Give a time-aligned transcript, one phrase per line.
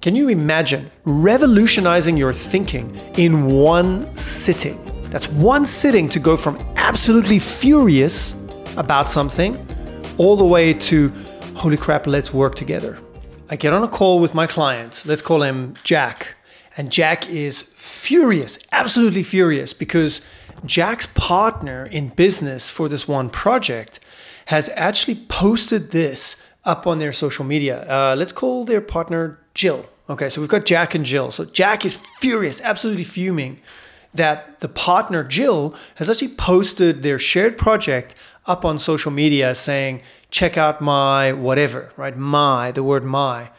[0.00, 4.78] Can you imagine revolutionizing your thinking in one sitting?
[5.10, 8.40] That's one sitting to go from absolutely furious
[8.76, 9.56] about something
[10.16, 11.08] all the way to,
[11.56, 13.00] holy crap, let's work together.
[13.50, 16.36] I get on a call with my client, let's call him Jack.
[16.76, 20.24] And Jack is furious, absolutely furious, because
[20.64, 23.98] Jack's partner in business for this one project
[24.46, 27.84] has actually posted this up on their social media.
[27.90, 29.86] Uh, let's call their partner Jill.
[30.08, 31.32] Okay, so we've got Jack and Jill.
[31.32, 33.58] So Jack is furious, absolutely fuming
[34.14, 38.14] that the partner Jill has actually posted their shared project
[38.46, 42.16] up on social media saying, check out my whatever, right?
[42.16, 43.50] My, the word my.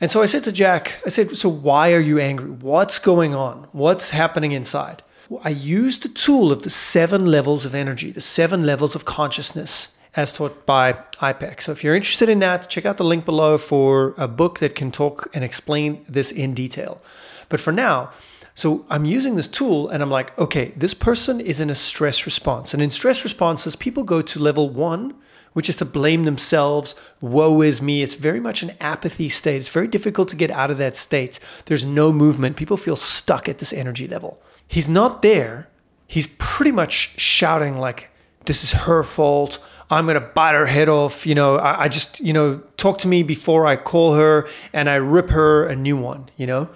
[0.00, 2.50] And so I said to Jack, I said, so why are you angry?
[2.50, 3.68] What's going on?
[3.72, 5.02] What's happening inside?
[5.44, 9.94] I used the tool of the seven levels of energy, the seven levels of consciousness
[10.18, 11.62] as taught by IPEC.
[11.62, 14.74] So if you're interested in that, check out the link below for a book that
[14.74, 17.00] can talk and explain this in detail.
[17.48, 18.10] But for now,
[18.52, 22.26] so I'm using this tool and I'm like, okay, this person is in a stress
[22.26, 22.74] response.
[22.74, 25.14] And in stress responses, people go to level one,
[25.52, 26.96] which is to blame themselves.
[27.20, 28.02] Woe is me.
[28.02, 29.60] It's very much an apathy state.
[29.60, 31.38] It's very difficult to get out of that state.
[31.66, 32.56] There's no movement.
[32.56, 34.42] People feel stuck at this energy level.
[34.66, 35.68] He's not there.
[36.08, 38.10] He's pretty much shouting, like,
[38.46, 39.64] this is her fault.
[39.90, 41.26] I'm going to bite her head off.
[41.26, 44.88] You know, I, I, just, you know, talk to me before I call her and
[44.90, 46.68] I rip her a new one, you know,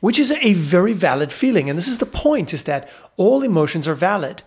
[0.00, 1.68] which is a very valid feeling.
[1.68, 4.42] And this is the point is that all emotions are valid.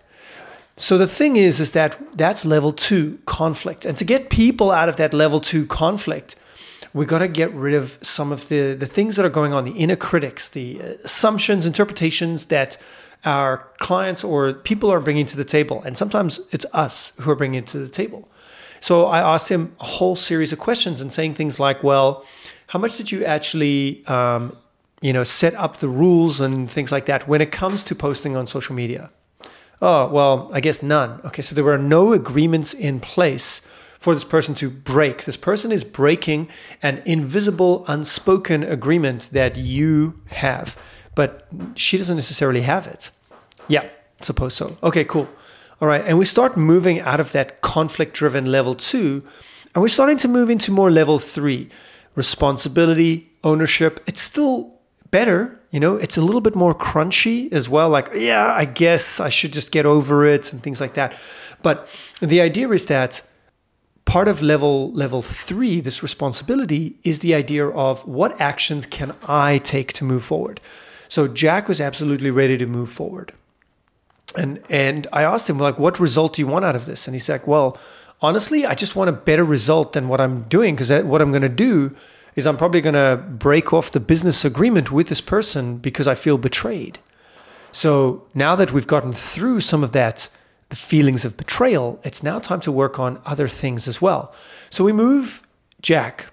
[0.77, 3.85] So the thing is, is that that's level two conflict.
[3.85, 6.35] And to get people out of that level two conflict,
[6.93, 9.65] we got to get rid of some of the, the things that are going on,
[9.65, 12.77] the inner critics, the uh, assumptions, interpretations that
[13.25, 15.81] our clients or people are bringing to the table.
[15.83, 18.29] And sometimes it's us who are bringing it to the table.
[18.79, 22.23] So I asked him a whole series of questions and saying things like, well,
[22.67, 24.55] how much did you actually, um,
[25.01, 28.35] you know, set up the rules and things like that when it comes to posting
[28.35, 29.09] on social media?
[29.81, 31.19] Oh, well, I guess none.
[31.25, 33.59] Okay, so there were no agreements in place
[33.99, 35.25] for this person to break.
[35.25, 36.47] This person is breaking
[36.83, 40.81] an invisible, unspoken agreement that you have
[41.15, 43.09] but she doesn't necessarily have it.
[43.67, 43.89] Yeah,
[44.21, 44.77] suppose so.
[44.83, 45.27] Okay, cool.
[45.81, 49.23] All right, and we start moving out of that conflict driven level two,
[49.73, 51.69] and we're starting to move into more level three
[52.15, 53.99] responsibility, ownership.
[54.07, 54.75] It's still
[55.11, 57.89] better, you know, it's a little bit more crunchy as well.
[57.89, 61.17] Like, yeah, I guess I should just get over it and things like that.
[61.61, 61.89] But
[62.21, 63.21] the idea is that
[64.05, 69.57] part of level level 3 this responsibility is the idea of what actions can i
[69.57, 70.59] take to move forward
[71.07, 73.33] so Jack was absolutely ready to move forward.
[74.37, 77.07] And and I asked him like, what result do you want out of this?
[77.07, 77.77] And he's like, well,
[78.21, 81.41] honestly, I just want a better result than what I'm doing because what I'm going
[81.41, 81.95] to do
[82.35, 86.15] is I'm probably going to break off the business agreement with this person because I
[86.15, 86.99] feel betrayed.
[87.71, 90.29] So now that we've gotten through some of that,
[90.69, 94.33] the feelings of betrayal, it's now time to work on other things as well.
[94.69, 95.45] So we move
[95.81, 96.25] Jack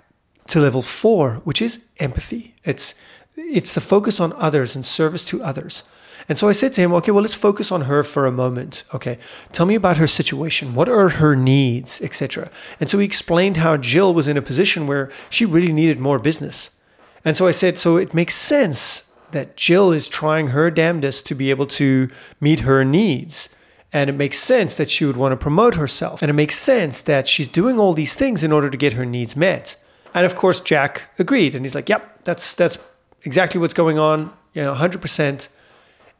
[0.49, 2.55] to level four, which is empathy.
[2.65, 2.95] It's
[3.37, 5.83] it's the focus on others and service to others.
[6.29, 8.85] And so I said to him, okay, well, let's focus on her for a moment.
[8.95, 9.19] Okay,
[9.53, 10.75] tell me about her situation.
[10.75, 12.51] What are her needs, etc.
[12.79, 16.19] And so he explained how Jill was in a position where she really needed more
[16.19, 16.79] business.
[17.25, 21.35] And so I said, so it makes sense that Jill is trying her damnedest to
[21.35, 22.09] be able to
[22.41, 23.55] meet her needs.
[23.93, 26.23] And it makes sense that she would want to promote herself.
[26.23, 29.05] And it makes sense that she's doing all these things in order to get her
[29.05, 29.77] needs met.
[30.15, 31.55] And of course, Jack agreed.
[31.55, 32.79] And he's like, yep, that's, that's
[33.25, 35.49] exactly what's going on, you know, 100%.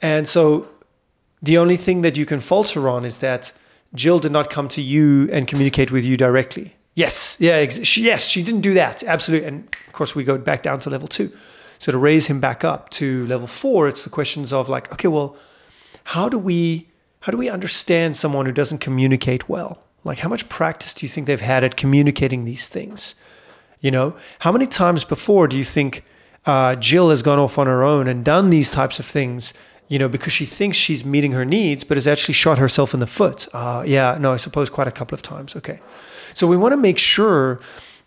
[0.01, 0.67] And so
[1.43, 3.53] the only thing that you can falter on is that
[3.95, 6.77] Jill did not come to you and communicate with you directly.
[6.95, 9.03] Yes, yeah, ex- she, yes, she didn't do that.
[9.03, 9.49] Absolutely.
[9.49, 11.33] And of course, we go back down to level two.
[11.79, 15.09] So to raise him back up to level four, it's the questions of like, okay,
[15.09, 15.37] well,
[16.05, 16.89] how do we
[17.21, 19.85] how do we understand someone who doesn't communicate well?
[20.05, 23.15] Like, how much practice do you think they've had at communicating these things?
[23.81, 26.05] You know, how many times before do you think
[26.45, 29.55] uh, Jill has gone off on her own and done these types of things,
[29.89, 33.01] you know, because she thinks she's meeting her needs, but has actually shot herself in
[33.01, 33.47] the foot.
[33.53, 35.55] Uh, yeah, no, I suppose quite a couple of times.
[35.55, 35.81] Okay.
[36.35, 37.61] So we want to make sure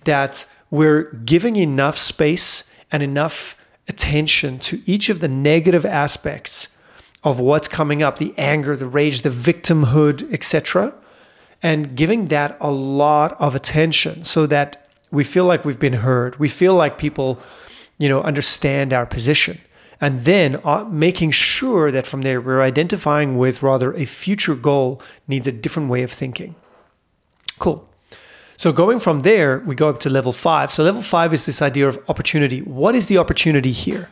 [0.03, 3.55] that we're giving enough space and enough
[3.87, 6.75] attention to each of the negative aspects
[7.23, 10.93] of what's coming up the anger, the rage, the victimhood, etc.
[11.61, 16.37] And giving that a lot of attention so that we feel like we've been heard.
[16.37, 17.39] We feel like people
[17.97, 19.59] you know, understand our position.
[20.01, 25.01] And then uh, making sure that from there we're identifying with rather a future goal
[25.27, 26.55] needs a different way of thinking.
[27.59, 27.87] Cool.
[28.57, 30.71] So going from there, we go up to level five.
[30.71, 32.61] So level five is this idea of opportunity.
[32.61, 34.09] What is the opportunity here?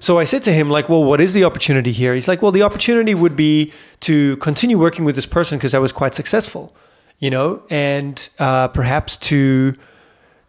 [0.00, 2.14] So I said to him, like, well, what is the opportunity here?
[2.14, 5.80] He's like, well, the opportunity would be to continue working with this person because I
[5.80, 6.74] was quite successful,
[7.18, 9.74] you know, and uh, perhaps to,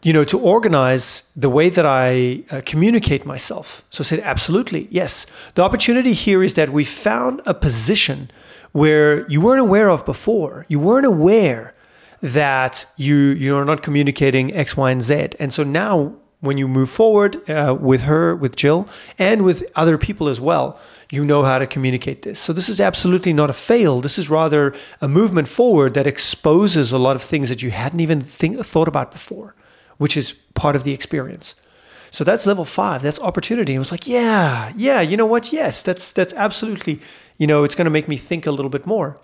[0.01, 3.83] you know, to organize the way that I uh, communicate myself.
[3.89, 5.25] So I said, absolutely, yes.
[5.55, 8.31] The opportunity here is that we found a position
[8.71, 10.65] where you weren't aware of before.
[10.69, 11.73] You weren't aware
[12.21, 16.89] that you you're not communicating X, Y, and Z, and so now when you move
[16.89, 18.87] forward uh, with her, with Jill,
[19.17, 20.79] and with other people as well,
[21.11, 22.39] you know how to communicate this.
[22.39, 23.99] So, this is absolutely not a fail.
[23.99, 27.99] This is rather a movement forward that exposes a lot of things that you hadn't
[27.99, 29.55] even think, thought about before,
[29.99, 31.53] which is part of the experience.
[32.09, 33.03] So that's level five.
[33.03, 33.75] That's opportunity.
[33.75, 35.01] It was like, yeah, yeah.
[35.01, 35.53] You know what?
[35.53, 36.99] Yes, that's that's absolutely.
[37.37, 39.15] You know, it's going to make me think a little bit more.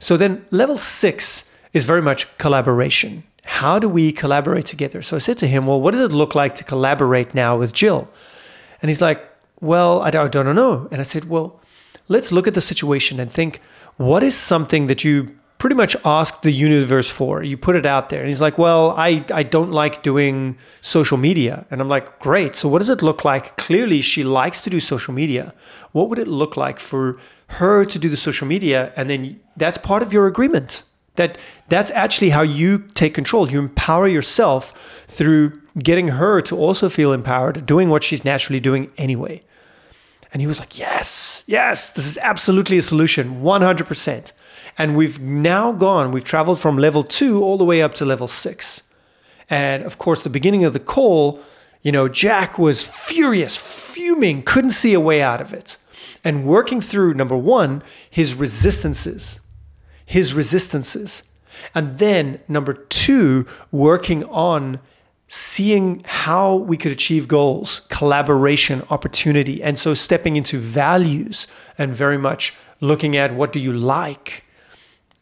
[0.00, 5.00] So then level six is very much collaboration how do we collaborate together?
[5.02, 7.72] So I said to him, well, what does it look like to collaborate now with
[7.72, 8.12] Jill?
[8.82, 9.24] And he's like,
[9.60, 10.88] well, I don't, I don't know.
[10.90, 11.60] And I said, well,
[12.08, 13.60] let's look at the situation and think,
[13.96, 17.42] what is something that you pretty much asked the universe for?
[17.42, 18.20] You put it out there.
[18.20, 21.66] And he's like, well, I, I don't like doing social media.
[21.72, 22.54] And I'm like, great.
[22.54, 23.56] So what does it look like?
[23.56, 25.52] Clearly, she likes to do social media.
[25.90, 27.18] What would it look like for
[27.48, 28.92] her to do the social media?
[28.94, 30.84] And then that's part of your agreement
[31.16, 31.36] that
[31.66, 37.10] that's actually how you take control you empower yourself through getting her to also feel
[37.10, 39.40] empowered doing what she's naturally doing anyway
[40.30, 44.32] and he was like yes yes this is absolutely a solution 100%
[44.78, 48.28] and we've now gone we've traveled from level 2 all the way up to level
[48.28, 48.82] 6
[49.48, 51.40] and of course the beginning of the call
[51.82, 55.76] you know jack was furious fuming couldn't see a way out of it
[56.24, 59.40] and working through number 1 his resistances
[60.06, 61.24] his resistances.
[61.74, 64.78] And then, number two, working on
[65.26, 69.62] seeing how we could achieve goals, collaboration, opportunity.
[69.62, 74.44] And so, stepping into values and very much looking at what do you like.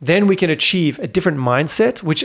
[0.04, 2.24] Then we can achieve a different mindset, which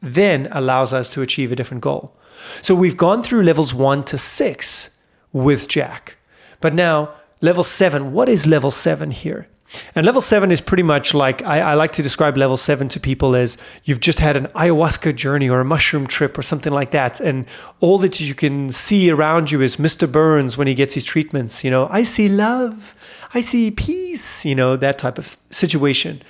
[0.00, 2.14] then allows us to achieve a different goal.
[2.62, 4.98] So, we've gone through levels one to six
[5.32, 6.16] with Jack.
[6.60, 9.48] But now, level seven, what is level seven here?
[9.94, 13.00] And level seven is pretty much like I, I, like to describe level seven to
[13.00, 16.92] people as you've just had an ayahuasca journey or a mushroom trip or something like
[16.92, 17.20] that.
[17.20, 17.46] And
[17.80, 20.10] all that you can see around you is Mr.
[20.10, 21.64] Burns when he gets his treatments.
[21.64, 22.94] You know, I see love,
[23.34, 26.22] I see peace, you know, that type of situation.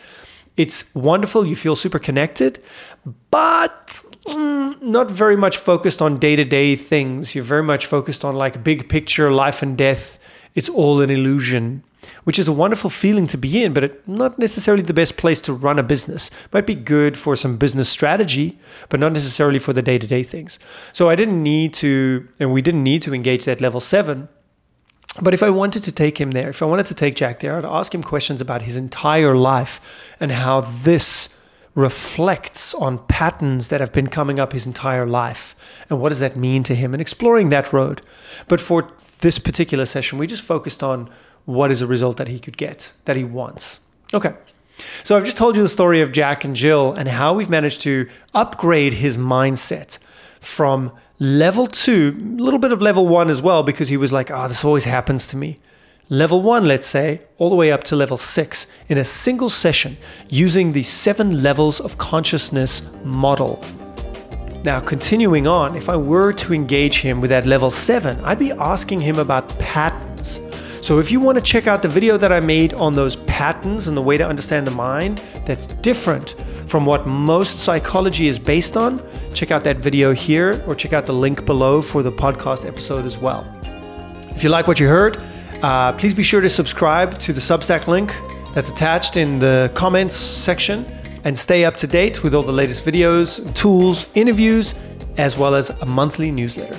[0.56, 1.47] It's wonderful.
[1.47, 2.62] You feel super connected,
[3.31, 3.88] but
[4.26, 7.35] mm, not very much focused on day to day things.
[7.35, 10.19] You're very much focused on like big picture, life and death.
[10.55, 11.82] It's all an illusion
[12.25, 15.53] which is a wonderful feeling to be in, but not necessarily the best place to
[15.53, 16.31] run a business.
[16.53, 20.23] Might be good for some business strategy, but not necessarily for the day to day
[20.23, 20.59] things.
[20.93, 24.29] So I didn't need to, and we didn't need to engage that level seven.
[25.22, 27.56] But if I wanted to take him there, if I wanted to take Jack there,
[27.56, 31.34] I'd ask him questions about his entire life and how this
[31.74, 35.54] reflects on patterns that have been coming up his entire life
[35.90, 38.00] and what does that mean to him and exploring that road.
[38.48, 38.90] But for
[39.20, 41.10] this particular session, we just focused on
[41.44, 43.80] what is a result that he could get, that he wants.
[44.12, 44.34] Okay.
[45.04, 47.80] So I've just told you the story of Jack and Jill and how we've managed
[47.82, 49.98] to upgrade his mindset
[50.40, 54.30] from level two, a little bit of level one as well, because he was like,
[54.30, 55.58] oh, this always happens to me.
[56.08, 59.96] Level one, let's say, all the way up to level six in a single session
[60.28, 63.61] using the seven levels of consciousness model.
[64.62, 68.52] Now, continuing on, if I were to engage him with that level seven, I'd be
[68.52, 70.40] asking him about patterns
[70.83, 73.88] so if you want to check out the video that I made on those patterns
[73.88, 76.35] and the way to understand the mind that's different
[76.66, 79.02] from what most psychology is based on,
[79.35, 83.06] check out that video here or check out the link below for the podcast episode
[83.06, 83.47] as well.
[84.30, 85.18] If you like what you heard,
[85.62, 88.14] uh, please be sure to subscribe to the Substack link
[88.54, 90.85] that's attached in the comments section
[91.25, 94.75] and stay up to date with all the latest videos, tools, interviews,
[95.16, 96.78] as well as a monthly newsletter.